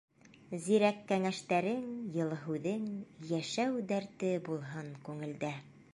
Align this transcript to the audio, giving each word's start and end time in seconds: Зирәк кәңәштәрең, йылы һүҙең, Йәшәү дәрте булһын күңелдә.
Зирәк 0.67 1.03
кәңәштәрең, 1.11 1.83
йылы 2.15 2.39
һүҙең, 2.47 2.89
Йәшәү 3.29 3.87
дәрте 3.93 4.33
булһын 4.49 4.93
күңелдә. 5.11 5.57